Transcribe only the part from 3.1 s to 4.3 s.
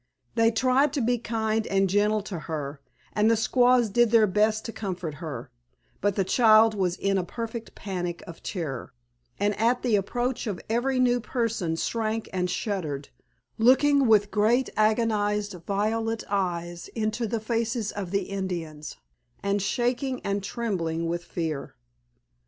and the squaws did their